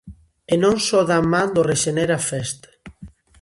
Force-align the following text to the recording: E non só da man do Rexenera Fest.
E 0.53 0.55
non 0.63 0.75
só 0.87 0.99
da 1.09 1.19
man 1.31 1.49
do 1.55 1.61
Rexenera 1.71 2.17
Fest. 2.27 2.59